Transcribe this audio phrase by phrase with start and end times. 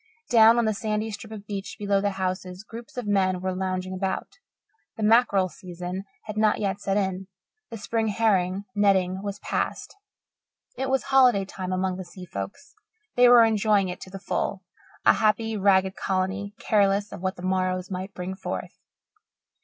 [0.31, 3.93] Down on the sandy strip of beach below the houses groups of men were lounging
[3.93, 4.39] about.
[4.97, 7.27] The mackerel, season had not yet set in;
[7.69, 9.95] the spring herring netting was past.
[10.75, 12.73] It was holiday time among the sea folks.
[13.15, 14.63] They were enjoying it to the full,
[15.05, 18.79] a happy, ragged colony, careless of what the morrows might bring forth.